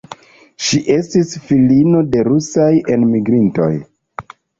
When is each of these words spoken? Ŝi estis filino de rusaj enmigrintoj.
Ŝi 0.67 0.77
estis 0.93 1.35
filino 1.49 2.01
de 2.15 2.23
rusaj 2.29 2.71
enmigrintoj. 2.95 3.69